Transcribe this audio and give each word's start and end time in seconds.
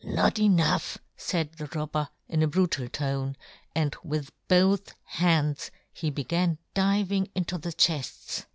"Not 0.03 0.39
enough," 0.39 0.97
faid 1.15 1.51
the 1.59 1.67
robber, 1.75 2.09
in 2.27 2.41
a 2.41 2.47
brutal 2.47 2.87
tone, 2.89 3.35
and 3.75 3.95
with 4.03 4.31
both 4.47 4.95
hands 5.03 5.69
he 5.93 6.09
began 6.09 6.57
diving 6.73 7.29
into 7.35 7.59
the 7.59 7.71
chefts. 7.71 8.47